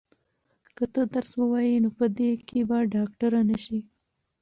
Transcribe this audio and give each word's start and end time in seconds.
که 0.75 0.83
ته 0.93 1.01
درس 1.13 1.31
ووایې 1.39 1.75
نو 1.83 1.89
په 1.97 2.05
دې 2.17 2.31
کې 2.47 2.59
به 2.69 2.77
ډاکټره 2.93 3.41
نه 3.49 3.57
شې. 3.63 3.79